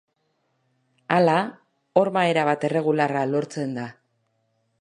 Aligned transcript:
Hala, 1.17 1.35
horma 2.03 2.25
erabat 2.31 2.67
erregularra 2.71 3.25
lortzen 3.35 3.81
da. 3.81 3.89